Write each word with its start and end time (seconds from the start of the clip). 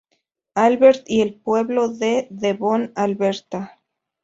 Albert 0.55 1.03
y 1.05 1.21
el 1.21 1.35
pueblo 1.35 1.87
de 1.89 2.25
Devon, 2.31 2.91
Alberta. 2.95 3.77